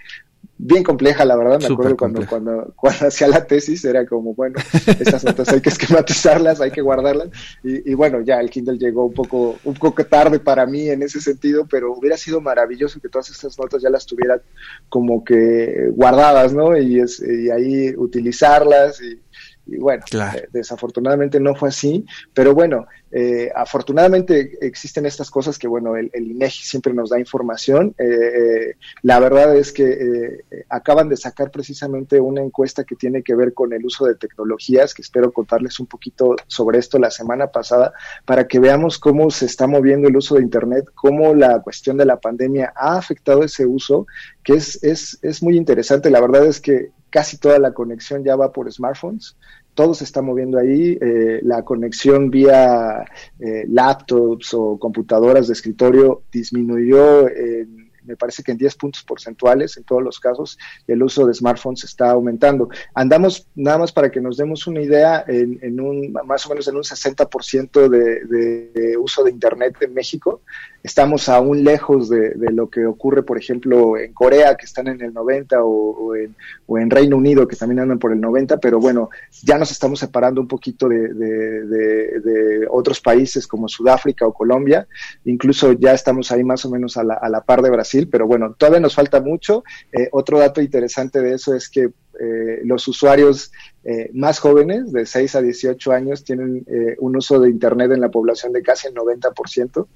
bien 0.57 0.83
compleja, 0.83 1.23
la 1.23 1.37
verdad. 1.37 1.61
Me 1.61 1.67
acuerdo 1.67 1.95
cuando, 1.95 2.27
cuando, 2.27 2.73
cuando 2.75 3.07
hacía 3.07 3.29
la 3.29 3.45
tesis, 3.45 3.85
era 3.85 4.05
como, 4.05 4.33
bueno, 4.35 4.55
estas 4.99 5.23
notas 5.23 5.47
hay 5.47 5.61
que 5.61 5.69
esquematizarlas, 5.69 6.59
hay 6.59 6.71
que 6.71 6.81
guardarlas. 6.81 7.29
Y, 7.63 7.93
bueno, 7.93 8.19
ya 8.19 8.41
el 8.41 8.49
Kindle 8.49 8.77
llegó 8.77 9.05
un 9.05 9.13
poco, 9.13 9.55
un 9.63 9.75
poco 9.75 10.03
tarde 10.03 10.41
para 10.41 10.65
mí 10.65 10.89
en 10.89 11.03
ese 11.03 11.21
sentido, 11.21 11.65
pero 11.65 11.93
hubiera 11.93 12.17
sido 12.17 12.41
maravilloso 12.41 12.99
que 12.99 13.07
todas 13.07 13.29
estas 13.29 13.57
notas 13.57 13.81
ya 13.81 13.89
las 13.89 14.05
tuvieran 14.05 14.41
como 14.89 15.23
que 15.23 15.87
guardadas, 15.93 16.51
¿no? 16.53 16.77
Y, 16.77 16.99
es, 16.99 17.21
y 17.21 17.49
ahí 17.49 17.95
utilizarlas 17.95 19.01
y, 19.01 19.21
y 19.65 19.77
bueno, 19.77 20.03
eh, 20.11 20.47
desafortunadamente 20.51 21.39
no 21.39 21.55
fue 21.55 21.69
así, 21.69 22.05
pero 22.33 22.53
bueno, 22.53 22.85
eh, 23.11 23.49
afortunadamente 23.55 24.57
existen 24.61 25.05
estas 25.05 25.31
cosas 25.31 25.57
que, 25.57 25.67
bueno, 25.67 25.95
el, 25.95 26.09
el 26.13 26.31
INEGI 26.31 26.63
siempre 26.63 26.93
nos 26.93 27.11
da 27.11 27.19
información. 27.19 27.95
Eh, 27.97 28.75
la 29.03 29.19
verdad 29.19 29.55
es 29.55 29.71
que 29.71 30.43
acaban 30.67 31.07
de 31.07 31.15
sacar 31.15 31.51
precisamente 31.51 32.19
una 32.19 32.41
encuesta 32.41 32.83
que 32.83 32.95
tiene 32.95 33.23
que 33.23 33.35
ver 33.35 33.53
con 33.53 33.71
el 33.71 33.85
uso 33.85 34.05
de 34.05 34.15
tecnologías, 34.15 34.93
que 34.93 35.01
espero 35.01 35.31
contarles 35.31 35.79
un 35.79 35.87
poquito 35.87 36.35
sobre 36.47 36.79
esto 36.79 36.99
la 36.99 37.11
semana 37.11 37.47
pasada, 37.47 37.93
para 38.25 38.47
que 38.47 38.59
veamos 38.59 38.99
cómo 38.99 39.29
se 39.29 39.45
está 39.45 39.67
moviendo 39.67 40.09
el 40.09 40.17
uso 40.17 40.35
de 40.35 40.41
Internet, 40.41 40.85
cómo 40.93 41.33
la 41.33 41.61
cuestión 41.61 41.97
de 41.97 42.05
la 42.05 42.19
pandemia 42.19 42.73
ha 42.75 42.97
afectado 42.97 43.43
ese 43.43 43.65
uso, 43.65 44.07
que 44.43 44.53
es, 44.53 44.83
es, 44.83 45.19
es 45.21 45.41
muy 45.41 45.55
interesante. 45.55 46.09
La 46.09 46.19
verdad 46.19 46.45
es 46.45 46.59
que 46.59 46.91
casi 47.13 47.37
toda 47.37 47.59
la 47.59 47.73
conexión 47.73 48.23
ya 48.23 48.35
va 48.35 48.51
por 48.51 48.73
smartphones, 48.73 49.37
todo 49.75 49.93
se 49.93 50.03
está 50.03 50.23
moviendo 50.23 50.57
ahí, 50.57 50.97
eh, 50.99 51.41
la 51.43 51.61
conexión 51.61 52.31
vía 52.31 53.05
eh, 53.39 53.65
laptops 53.69 54.55
o 54.55 54.79
computadoras 54.79 55.45
de 55.45 55.53
escritorio 55.53 56.23
disminuyó 56.31 57.29
en, 57.29 57.82
me 58.05 58.15
parece 58.15 58.43
que 58.43 58.51
en 58.51 58.57
10 58.57 58.75
puntos 58.75 59.03
porcentuales 59.03 59.77
en 59.77 59.83
todos 59.83 60.03
los 60.03 60.19
casos, 60.19 60.57
el 60.87 61.01
uso 61.03 61.25
de 61.25 61.33
smartphones 61.33 61.83
está 61.83 62.11
aumentando. 62.11 62.69
Andamos, 62.93 63.47
nada 63.55 63.77
más 63.77 63.91
para 63.91 64.11
que 64.11 64.21
nos 64.21 64.37
demos 64.37 64.67
una 64.67 64.81
idea, 64.81 65.23
en, 65.27 65.79
un, 65.79 66.13
más 66.25 66.45
o 66.45 66.49
menos 66.49 66.67
en 66.67 66.75
un 66.75 66.83
60% 66.83 67.89
de, 67.89 68.25
de 68.25 68.97
uso 68.97 69.23
de 69.23 69.31
Internet 69.31 69.75
en 69.81 69.93
México. 69.93 70.41
Estamos 70.83 71.29
aún 71.29 71.63
lejos 71.63 72.09
de, 72.09 72.33
lo 72.51 72.69
que 72.69 72.85
ocurre, 72.85 73.23
por 73.23 73.37
ejemplo, 73.37 73.97
en 73.97 74.13
Corea, 74.13 74.55
que 74.55 74.65
están 74.65 74.87
en 74.89 75.01
el 75.01 75.13
90, 75.13 75.63
o, 75.63 76.13
en, 76.13 76.35
o, 76.65 76.77
en, 76.77 76.89
Reino 76.89 77.15
Unido, 77.15 77.47
que 77.47 77.55
también 77.55 77.79
andan 77.79 77.99
por 77.99 78.11
el 78.11 78.19
90, 78.19 78.57
pero 78.57 78.79
bueno, 78.79 79.09
ya 79.43 79.57
nos 79.57 79.71
estamos 79.71 79.99
separando 79.99 80.41
un 80.41 80.47
poquito 80.47 80.89
de, 80.89 82.67
otros 82.69 82.99
países 82.99 83.47
como 83.47 83.69
Sudáfrica 83.69 84.27
o 84.27 84.33
Colombia. 84.33 84.85
Incluso 85.23 85.71
ya 85.71 85.93
estamos 85.93 86.31
ahí 86.33 86.43
más 86.43 86.65
o 86.65 86.69
menos 86.69 86.97
a 86.97 87.03
la, 87.05 87.13
a 87.13 87.29
la 87.29 87.41
par 87.41 87.61
de 87.61 87.69
Brasil, 87.69 87.92
pero 88.09 88.27
bueno, 88.27 88.55
todavía 88.57 88.79
nos 88.79 88.95
falta 88.95 89.21
mucho. 89.21 89.63
Eh, 89.91 90.09
otro 90.11 90.39
dato 90.39 90.61
interesante 90.61 91.21
de 91.21 91.35
eso 91.35 91.55
es 91.55 91.69
que 91.69 91.89
eh, 92.19 92.61
los 92.63 92.87
usuarios 92.87 93.51
eh, 93.83 94.09
más 94.13 94.39
jóvenes, 94.39 94.91
de 94.91 95.05
6 95.05 95.35
a 95.35 95.41
18 95.41 95.91
años, 95.91 96.23
tienen 96.23 96.65
un 96.99 97.17
uso 97.17 97.39
de 97.39 97.49
Internet 97.49 97.91
en 97.91 98.01
la 98.01 98.09
población 98.09 98.53
de 98.53 98.61
casi 98.61 98.87
el 98.87 98.93
90%. 98.93 99.87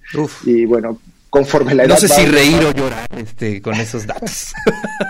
Y 0.45 0.65
bueno, 0.65 0.99
conforme 1.37 1.75
la 1.75 1.83
edad. 1.83 1.93
No 1.93 1.97
sé 1.97 2.07
si 2.07 2.25
reír 2.25 2.63
o 2.63 2.71
llorar 2.71 3.07
este, 3.15 3.61
con 3.61 3.75
esos 3.75 4.07
datos. 4.07 4.53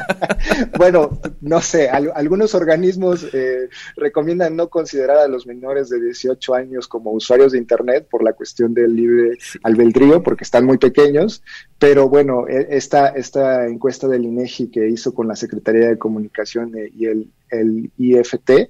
bueno, 0.77 1.19
no 1.41 1.61
sé, 1.61 1.89
algunos 1.89 2.53
organismos 2.53 3.25
eh, 3.33 3.69
recomiendan 3.95 4.55
no 4.55 4.69
considerar 4.69 5.17
a 5.17 5.27
los 5.27 5.47
menores 5.47 5.89
de 5.89 6.01
18 6.01 6.53
años 6.53 6.87
como 6.87 7.11
usuarios 7.11 7.53
de 7.53 7.57
Internet 7.57 8.07
por 8.09 8.23
la 8.23 8.33
cuestión 8.33 8.73
del 8.73 8.95
libre 8.95 9.37
albedrío, 9.63 10.21
porque 10.21 10.43
están 10.43 10.65
muy 10.65 10.77
pequeños, 10.77 11.43
pero 11.79 12.09
bueno, 12.09 12.47
e, 12.47 12.67
esta, 12.71 13.07
esta 13.09 13.65
encuesta 13.67 14.07
del 14.07 14.25
INEGI 14.25 14.69
que 14.69 14.89
hizo 14.89 15.13
con 15.13 15.27
la 15.27 15.35
Secretaría 15.35 15.87
de 15.87 15.97
Comunicación 15.97 16.75
eh, 16.77 16.91
y 16.93 17.05
el, 17.05 17.31
el 17.49 17.89
IFT 17.97 18.49
eh, 18.49 18.69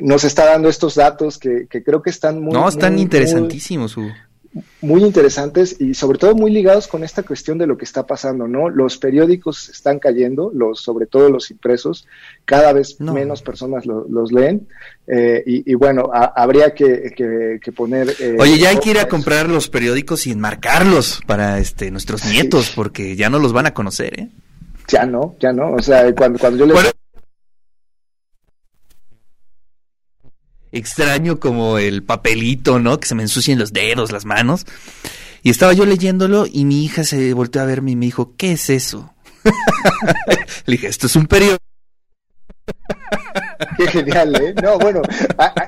nos 0.00 0.24
está 0.24 0.46
dando 0.46 0.68
estos 0.68 0.94
datos 0.94 1.38
que, 1.38 1.66
creo 1.68 2.00
que 2.00 2.10
están 2.10 2.40
muy... 2.40 2.52
No, 2.52 2.68
están 2.68 2.98
interesantísimos, 2.98 3.96
muy 4.80 5.02
interesantes 5.02 5.80
y 5.80 5.94
sobre 5.94 6.18
todo 6.18 6.34
muy 6.34 6.50
ligados 6.50 6.86
con 6.86 7.04
esta 7.04 7.22
cuestión 7.22 7.58
de 7.58 7.66
lo 7.66 7.76
que 7.76 7.84
está 7.84 8.06
pasando, 8.06 8.48
¿no? 8.48 8.68
Los 8.68 8.98
periódicos 8.98 9.68
están 9.68 9.98
cayendo, 9.98 10.50
los, 10.54 10.80
sobre 10.80 11.06
todo 11.06 11.30
los 11.30 11.50
impresos, 11.50 12.06
cada 12.44 12.72
vez 12.72 13.00
menos 13.00 13.42
personas 13.42 13.84
los 13.86 14.32
leen 14.32 14.68
eh, 15.06 15.42
y, 15.46 15.74
bueno, 15.74 16.10
habría 16.12 16.74
que, 16.74 17.12
que, 17.62 17.72
poner... 17.72 18.08
Eh, 18.18 18.36
Oye, 18.38 18.58
ya 18.58 18.70
hay 18.70 18.78
que 18.78 18.90
ir 18.90 18.98
a 18.98 19.08
comprar 19.08 19.48
los 19.48 19.68
periódicos 19.68 20.26
y 20.26 20.32
enmarcarlos 20.32 21.20
para 21.26 21.58
este 21.58 21.90
nuestros 21.90 22.24
nietos 22.26 22.72
porque 22.74 23.16
ya 23.16 23.30
no 23.30 23.38
los 23.38 23.52
van 23.52 23.66
a 23.66 23.74
conocer, 23.74 24.20
¿eh? 24.20 24.28
Ya 24.88 25.04
no, 25.04 25.34
ya 25.40 25.52
no, 25.52 25.72
o 25.72 25.82
sea, 25.82 26.14
cuando, 26.14 26.38
cuando 26.38 26.64
yo 26.64 26.66
les 26.66 26.95
extraño 30.76 31.40
como 31.40 31.78
el 31.78 32.02
papelito, 32.02 32.78
¿no? 32.78 32.98
Que 33.00 33.08
se 33.08 33.14
me 33.14 33.22
ensucien 33.22 33.58
los 33.58 33.72
dedos, 33.72 34.12
las 34.12 34.24
manos. 34.24 34.66
Y 35.42 35.50
estaba 35.50 35.72
yo 35.72 35.86
leyéndolo 35.86 36.46
y 36.50 36.64
mi 36.64 36.84
hija 36.84 37.04
se 37.04 37.32
volteó 37.32 37.62
a 37.62 37.66
verme 37.66 37.92
y 37.92 37.96
me 37.96 38.06
dijo, 38.06 38.34
¿qué 38.36 38.52
es 38.52 38.70
eso? 38.70 39.14
Le 40.66 40.72
dije, 40.72 40.88
esto 40.88 41.06
es 41.06 41.16
un 41.16 41.26
periódico. 41.26 41.62
Qué 43.76 43.86
genial, 43.88 44.34
¿eh? 44.36 44.54
No, 44.62 44.78
bueno, 44.78 45.02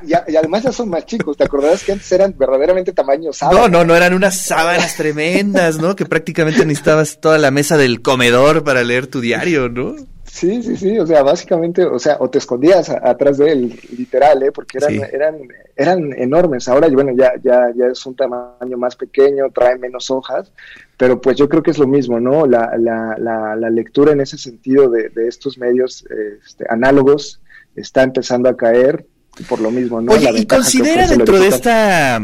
y, 0.03 0.15
además 0.15 0.62
ya 0.62 0.73
son 0.73 0.88
más 0.88 1.07
chicos. 1.07 1.37
¿Te 1.37 1.45
acordarás 1.45 1.85
que 1.85 1.93
antes 1.93 2.11
eran 2.12 2.35
verdaderamente 2.37 2.93
tamaño 2.93 3.33
sábana? 3.33 3.61
No, 3.61 3.69
no, 3.69 3.85
no, 3.85 3.95
eran 3.95 4.15
unas 4.15 4.38
sábanas 4.38 4.97
tremendas, 4.97 5.79
¿no? 5.79 5.95
Que 5.95 6.07
prácticamente 6.07 6.65
necesitabas 6.65 7.21
toda 7.21 7.38
la 7.38 7.50
mesa 7.50 7.77
del 7.77 8.03
comedor 8.03 8.65
para 8.65 8.83
leer 8.83 9.07
tu 9.07 9.21
diario, 9.21 9.69
¿no? 9.69 9.95
Sí, 10.38 10.62
sí, 10.62 10.76
sí, 10.76 10.97
o 11.00 11.04
sea, 11.04 11.25
básicamente, 11.25 11.85
o 11.85 11.99
sea, 11.99 12.16
o 12.21 12.30
te 12.30 12.38
escondías 12.38 12.90
atrás 12.90 13.38
de 13.38 13.50
él, 13.50 13.80
literal, 13.97 14.40
¿eh? 14.45 14.52
porque 14.52 14.78
eran, 14.78 14.95
eran, 15.12 15.35
eran 15.75 16.12
enormes. 16.12 16.68
Ahora, 16.68 16.87
bueno, 16.90 17.11
ya, 17.16 17.33
ya, 17.42 17.73
ya 17.75 17.87
es 17.87 18.07
un 18.07 18.14
tamaño 18.14 18.78
más 18.78 18.95
pequeño, 18.95 19.50
trae 19.52 19.76
menos 19.76 20.12
hojas, 20.12 20.52
pero 20.97 21.21
pues 21.21 21.37
yo 21.37 21.49
creo 21.49 21.64
que 21.64 21.73
es 21.73 21.78
lo 21.78 21.88
mismo, 21.88 22.21
¿no? 22.21 22.47
La, 22.47 22.76
la, 22.78 23.16
la, 23.18 23.71
lectura 23.71 24.12
en 24.12 24.21
ese 24.21 24.38
sentido 24.38 24.88
de, 24.88 25.09
de 25.09 25.26
estos 25.26 25.59
medios 25.59 26.04
este, 26.45 26.66
análogos 26.68 27.40
está 27.75 28.04
empezando 28.04 28.49
a 28.49 28.57
caer 28.57 29.07
por 29.49 29.61
lo 29.61 29.73
mismo, 29.73 30.00
¿no? 30.00 30.12
Oye, 30.12 30.30
y 30.37 30.47
considera 30.47 31.09
dentro 31.09 31.37
de 31.40 31.49
esta, 31.49 32.21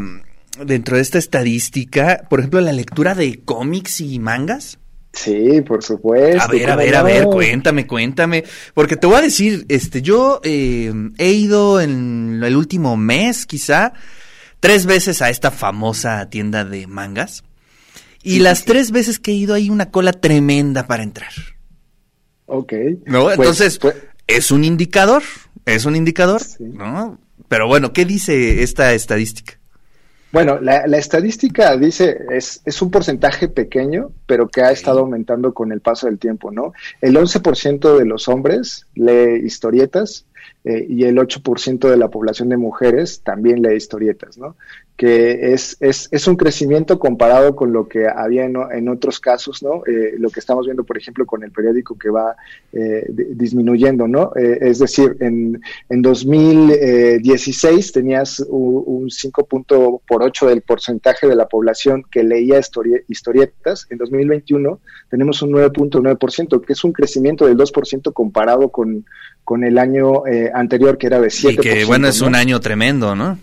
dentro 0.65 0.95
de 0.95 1.03
esta 1.03 1.19
estadística, 1.19 2.29
por 2.31 2.39
ejemplo, 2.39 2.61
la 2.61 2.73
lectura 2.73 3.17
de 3.17 3.41
cómics 3.45 4.01
y 4.01 4.21
mangas. 4.21 4.79
Sí, 5.15 5.63
por 5.63 5.83
supuesto. 5.83 6.43
A 6.43 6.49
ver, 6.49 6.71
a 6.71 6.77
ver, 6.77 6.97
a 6.97 7.03
ver, 7.03 7.25
cuéntame, 7.25 7.87
cuéntame. 7.87 8.45
Porque 8.75 8.97
te 8.97 9.07
voy 9.07 9.17
a 9.17 9.23
decir, 9.23 9.65
este, 9.69 10.03
yo 10.03 10.41
eh, 10.43 10.93
he 11.19 11.31
ido 11.31 11.81
en 11.81 12.41
el 12.43 12.57
último 12.57 12.97
mes, 12.97 13.47
quizá, 13.47 13.93
tres 14.59 14.87
veces 14.87 15.23
a 15.23 15.31
esta 15.31 15.51
famosa 15.51 16.29
tienda 16.31 16.65
de 16.65 16.87
mangas. 16.87 17.45
Y 18.25 18.41
las 18.41 18.65
tres 18.65 18.91
veces 18.91 19.19
que 19.21 19.31
he 19.31 19.35
ido 19.35 19.55
hay 19.55 19.71
una 19.71 19.91
cola 19.91 20.13
tremenda 20.13 20.87
para 20.87 21.03
entrar. 21.03 21.33
Ok. 22.47 22.73
¿No? 23.07 23.25
Pues, 23.25 23.37
Entonces, 23.37 23.79
pues 23.79 23.97
es 24.27 24.51
un 24.51 24.65
indicador, 24.65 25.23
es 25.67 25.85
un 25.85 25.95
indicador, 25.95 26.43
¿no? 26.59 27.19
Pero 27.49 27.69
bueno, 27.69 27.93
¿qué 27.93 28.05
dice 28.05 28.63
esta 28.63 28.95
estadística? 28.95 29.59
Bueno, 30.35 30.59
la, 30.61 30.81
estadística 30.99 31.77
dice 31.77 32.19
es, 32.29 32.61
es 32.65 32.83
un 32.83 32.91
porcentaje 32.91 33.47
pequeño, 33.47 34.11
pero 34.27 34.49
que 34.49 34.63
ha 34.63 34.73
estado 34.73 34.99
aumentando 34.99 35.55
con 35.55 35.71
el 35.71 35.81
paso 35.81 36.09
del 36.09 36.19
tiempo, 36.19 36.51
¿no? 36.51 36.73
El 37.01 37.15
11% 37.15 37.97
de 37.97 38.05
los 38.05 38.27
hombres 38.27 38.85
lee 38.97 39.41
historietas 39.45 40.27
eh, 40.65 40.87
y 40.89 41.05
el 41.05 41.17
8% 41.17 41.91
de 41.91 41.97
la 41.97 42.09
población 42.09 42.49
de 42.49 42.57
mujeres 42.57 43.21
también 43.23 43.63
lee 43.63 43.77
historietas, 43.77 44.39
¿no? 44.39 44.57
que 44.97 45.53
es, 45.53 45.77
es, 45.81 46.09
es, 46.13 46.29
un 46.29 46.37
crecimiento 46.37 47.01
comparado 47.01 47.57
con 47.57 47.73
lo 47.73 47.89
que 47.89 48.07
había 48.07 48.45
en, 48.45 48.89
otros 48.89 49.19
casos, 49.19 49.61
¿no? 49.61 49.83
Eh, 49.87 50.15
lo 50.19 50.31
que 50.31 50.39
estamos 50.39 50.67
viendo, 50.67 50.85
por 50.85 50.97
ejemplo, 50.97 51.27
con 51.27 51.43
el 51.43 51.51
periódico 51.51 51.99
que 51.99 52.11
va 52.11 52.37
eh, 52.73 53.05
disminuyendo, 53.11 54.07
¿no? 54.07 54.31
Eh, 54.37 54.59
es 54.61 54.79
decir, 54.79 55.17
en, 55.19 55.61
en 55.89 56.03
2016 56.03 57.91
tenías 57.91 58.39
un, 58.49 59.11
5 59.11 59.47
punto 59.47 60.01
por 60.07 60.23
8 60.23 60.47
del 60.47 60.63
porcentaje 60.63 61.27
de 61.27 61.35
la 61.35 61.49
población 61.49 62.05
que 62.09 62.23
leía 62.23 62.61
historietas, 63.09 63.89
en 63.91 63.99
2021 63.99 64.79
tenemos 65.11 65.43
un 65.43 65.53
9.9%, 65.53 66.65
que 66.65 66.73
es 66.73 66.85
un 66.85 66.93
crecimiento 66.93 67.47
del 67.47 67.57
2% 67.57 68.13
comparado 68.13 68.69
con, 68.69 69.05
con 69.45 69.65
el 69.65 69.79
año 69.79 70.23
anterior, 70.55 70.99
que 70.99 71.07
era 71.07 71.21
de 71.21 71.29
7%. 71.29 71.53
Y 71.53 71.57
que, 71.57 71.85
bueno, 71.85 72.09
es 72.09 72.21
un 72.21 72.35
año 72.35 72.61
tremendo, 72.61 73.15
¿no? 73.15 73.39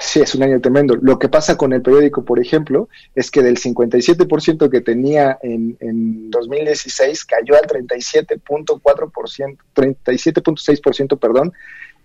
Sí, 0.00 0.20
es 0.20 0.34
un 0.34 0.42
año 0.42 0.60
tremendo. 0.60 0.96
Lo 1.00 1.20
que 1.20 1.28
pasa 1.28 1.56
con 1.56 1.72
el 1.72 1.80
periódico, 1.80 2.24
por 2.24 2.40
ejemplo, 2.40 2.88
es 3.14 3.30
que 3.30 3.42
del 3.42 3.58
57% 3.58 4.68
que 4.68 4.80
tenía 4.80 5.38
en, 5.40 5.76
en 5.78 6.30
2016 6.30 7.24
cayó 7.24 7.54
al 7.54 7.62
37.4%, 7.68 9.56
37.6%, 9.74 11.18
perdón, 11.18 11.52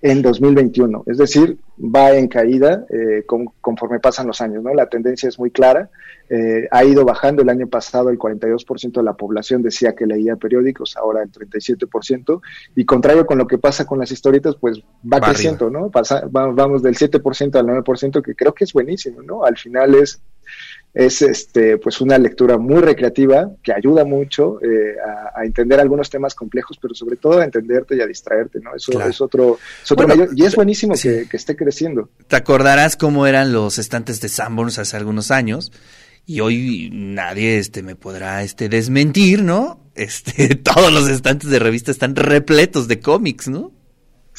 en 0.01 0.21
2021. 0.21 1.03
Es 1.07 1.17
decir, 1.17 1.57
va 1.79 2.11
en 2.11 2.27
caída 2.27 2.85
eh, 2.89 3.25
conforme 3.61 3.99
pasan 3.99 4.27
los 4.27 4.39
años, 4.41 4.63
¿no? 4.63 4.73
La 4.73 4.87
tendencia 4.87 5.27
es 5.27 5.37
muy 5.37 5.51
clara. 5.51 5.89
Eh, 6.29 6.67
ha 6.71 6.83
ido 6.83 7.03
bajando. 7.03 7.41
El 7.41 7.49
año 7.49 7.67
pasado 7.67 8.09
el 8.09 8.17
42% 8.17 8.91
de 8.91 9.03
la 9.03 9.13
población 9.13 9.61
decía 9.61 9.95
que 9.95 10.05
leía 10.05 10.35
periódicos, 10.35 10.95
ahora 10.95 11.23
el 11.23 11.31
37%. 11.31 12.41
Y 12.75 12.85
contrario 12.85 13.25
con 13.25 13.37
lo 13.37 13.47
que 13.47 13.57
pasa 13.57 13.85
con 13.85 13.99
las 13.99 14.11
historietas, 14.11 14.55
pues 14.55 14.79
va, 15.11 15.19
creciendo, 15.19 15.69
¿no? 15.69 15.89
Pasa, 15.89 16.23
vamos 16.29 16.81
del 16.81 16.95
7% 16.95 17.55
al 17.55 17.65
9%, 17.65 18.21
que 18.21 18.35
creo 18.35 18.53
que 18.53 18.63
es 18.63 18.73
buenísimo, 18.73 19.21
¿no? 19.21 19.43
Al 19.43 19.57
final 19.57 19.95
es 19.95 20.21
es 20.93 21.21
este 21.21 21.77
pues 21.77 22.01
una 22.01 22.17
lectura 22.17 22.57
muy 22.57 22.81
recreativa 22.81 23.51
que 23.61 23.71
ayuda 23.71 24.05
mucho 24.05 24.59
eh, 24.61 24.95
a, 25.35 25.45
entender 25.45 25.79
algunos 25.79 26.09
temas 26.09 26.33
complejos 26.33 26.77
pero 26.81 26.95
sobre 26.95 27.15
todo 27.15 27.39
a 27.39 27.45
entenderte 27.45 27.95
y 27.95 28.01
a 28.01 28.07
distraerte 28.07 28.59
no 28.59 28.75
eso 28.75 28.99
es 29.01 29.21
otro, 29.21 29.59
y 30.35 30.43
es 30.43 30.55
buenísimo 30.55 30.95
que, 31.01 31.27
esté 31.31 31.55
creciendo. 31.55 32.09
Te 32.27 32.35
acordarás 32.35 32.97
cómo 32.97 33.27
eran 33.27 33.53
los 33.53 33.77
estantes 33.77 34.19
de 34.19 34.29
Sanborns 34.29 34.79
hace 34.79 34.97
algunos 34.97 35.31
años 35.31 35.71
y 36.25 36.41
hoy 36.41 36.89
nadie 36.91 37.59
este 37.59 37.83
me 37.83 37.95
podrá 37.95 38.43
este 38.43 38.67
desmentir 38.67 39.43
no 39.43 39.79
este 39.95 40.55
todos 40.55 40.91
los 40.91 41.07
estantes 41.07 41.49
de 41.49 41.59
revista 41.59 41.91
están 41.91 42.15
repletos 42.15 42.87
de 42.87 42.99
cómics 42.99 43.47
no 43.47 43.71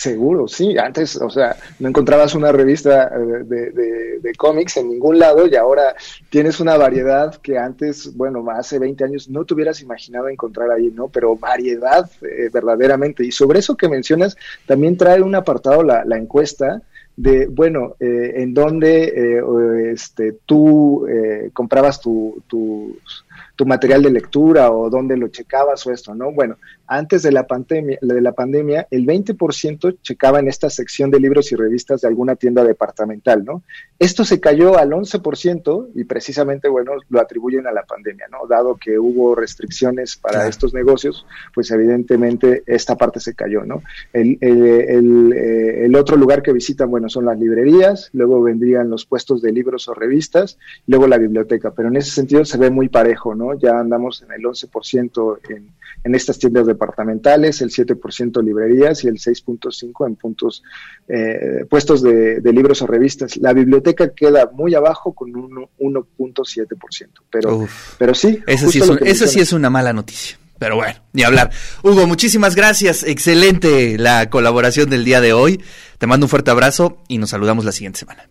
Seguro, 0.00 0.48
sí. 0.48 0.78
Antes, 0.78 1.16
o 1.16 1.28
sea, 1.28 1.54
no 1.78 1.90
encontrabas 1.90 2.34
una 2.34 2.50
revista 2.52 3.12
eh, 3.14 3.44
de, 3.44 4.32
cómics 4.38 4.78
en 4.78 4.88
ningún 4.88 5.18
lado 5.18 5.46
y 5.46 5.54
ahora 5.56 5.94
tienes 6.30 6.58
una 6.58 6.78
variedad 6.78 7.34
que 7.34 7.58
antes, 7.58 8.16
bueno, 8.16 8.42
hace 8.50 8.78
20 8.78 9.04
años 9.04 9.28
no 9.28 9.44
te 9.44 9.52
hubieras 9.52 9.82
imaginado 9.82 10.30
encontrar 10.30 10.70
ahí, 10.70 10.90
¿no? 10.90 11.08
Pero 11.08 11.36
variedad 11.36 12.10
eh, 12.22 12.48
verdaderamente. 12.50 13.26
Y 13.26 13.30
sobre 13.30 13.58
eso 13.58 13.76
que 13.76 13.90
mencionas, 13.90 14.38
también 14.64 14.96
trae 14.96 15.20
un 15.20 15.34
apartado 15.34 15.82
la, 15.82 16.02
la 16.06 16.16
encuesta 16.16 16.80
de, 17.20 17.48
bueno, 17.48 17.96
eh, 18.00 18.32
en 18.36 18.54
dónde 18.54 19.04
eh, 19.04 19.92
este, 19.92 20.38
tú 20.46 21.06
eh, 21.06 21.50
comprabas 21.52 22.00
tu, 22.00 22.42
tus 22.46 23.26
tu 23.56 23.66
material 23.66 24.02
de 24.02 24.10
lectura 24.10 24.72
o 24.72 24.90
dónde 24.90 25.16
lo 25.16 25.28
checabas 25.28 25.86
o 25.86 25.92
esto, 25.92 26.14
¿no? 26.14 26.32
Bueno, 26.32 26.56
antes 26.86 27.22
de 27.22 27.32
la 27.32 27.46
pandemia, 27.46 27.98
de 28.00 28.20
la 28.20 28.32
pandemia 28.32 28.86
el 28.90 29.06
20% 29.06 29.98
checaba 30.02 30.40
en 30.40 30.48
esta 30.48 30.70
sección 30.70 31.10
de 31.10 31.20
libros 31.20 31.52
y 31.52 31.56
revistas 31.56 32.00
de 32.00 32.08
alguna 32.08 32.36
tienda 32.36 32.64
departamental, 32.64 33.44
¿no? 33.44 33.62
Esto 33.98 34.24
se 34.24 34.40
cayó 34.40 34.78
al 34.78 34.90
11% 34.90 35.90
y 35.94 36.04
precisamente, 36.04 36.68
bueno, 36.68 36.92
lo 37.08 37.20
atribuyen 37.20 37.66
a 37.66 37.72
la 37.72 37.82
pandemia, 37.82 38.26
¿no? 38.30 38.46
Dado 38.48 38.76
que 38.76 38.98
hubo 38.98 39.34
restricciones 39.34 40.16
para 40.16 40.46
estos 40.48 40.74
negocios, 40.74 41.26
pues 41.54 41.70
evidentemente 41.70 42.62
esta 42.66 42.96
parte 42.96 43.20
se 43.20 43.34
cayó, 43.34 43.64
¿no? 43.64 43.82
El, 44.12 44.38
el, 44.40 45.32
eh, 45.32 45.84
el, 45.84 45.94
otro 45.96 46.16
lugar 46.16 46.42
que 46.42 46.52
visitan, 46.52 46.90
bueno, 46.90 47.08
son 47.08 47.26
las 47.26 47.38
librerías, 47.38 48.10
luego 48.12 48.42
vendrían 48.42 48.90
los 48.90 49.04
puestos 49.06 49.42
de 49.42 49.52
libros 49.52 49.88
o 49.88 49.94
revistas, 49.94 50.58
luego 50.86 51.06
la 51.06 51.18
biblioteca, 51.18 51.72
pero 51.72 51.88
en 51.88 51.96
ese 51.96 52.10
sentido 52.10 52.44
se 52.44 52.58
ve 52.58 52.70
muy 52.70 52.88
parejo, 52.88 53.29
¿no? 53.34 53.58
Ya 53.58 53.78
andamos 53.78 54.22
en 54.22 54.32
el 54.32 54.42
11% 54.42 55.38
en, 55.48 55.70
en 56.04 56.14
estas 56.14 56.38
tiendas 56.38 56.66
departamentales, 56.66 57.60
el 57.62 57.70
7% 57.70 58.42
librerías 58.42 59.04
y 59.04 59.08
el 59.08 59.16
6.5% 59.16 60.06
en 60.06 60.16
puntos, 60.16 60.62
eh, 61.08 61.64
puestos 61.68 62.02
de, 62.02 62.40
libros 62.52 62.82
o 62.82 62.86
revistas. 62.86 63.36
La 63.36 63.52
biblioteca 63.52 64.12
queda 64.14 64.50
muy 64.52 64.74
abajo 64.74 65.12
con 65.12 65.34
un 65.36 65.68
1.7%, 65.78 67.08
pero, 67.30 67.66
pero 67.98 68.14
sí. 68.14 68.40
Eso, 68.46 68.70
sí 68.70 68.80
es, 69.02 69.18
sí 69.30 69.40
es 69.40 69.52
una 69.52 69.70
mala 69.70 69.92
noticia. 69.92 70.38
Pero 70.58 70.76
bueno, 70.76 71.00
ni 71.14 71.22
hablar. 71.22 71.50
Hugo, 71.82 72.06
muchísimas 72.06 72.54
gracias. 72.54 73.02
Excelente 73.02 73.96
la 73.96 74.28
colaboración 74.28 74.90
del 74.90 75.06
día 75.06 75.22
de 75.22 75.32
hoy. 75.32 75.62
Te 75.96 76.06
mando 76.06 76.26
un 76.26 76.30
fuerte 76.30 76.50
abrazo 76.50 76.98
y 77.08 77.16
nos 77.16 77.30
saludamos 77.30 77.64
la 77.64 77.72
siguiente 77.72 78.00
semana. 78.00 78.28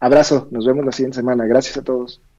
Abrazo, 0.00 0.48
nos 0.50 0.64
vemos 0.64 0.86
la 0.86 0.92
siguiente 0.92 1.16
semana. 1.16 1.44
Gracias 1.44 1.76
a 1.76 1.82
todos. 1.82 2.22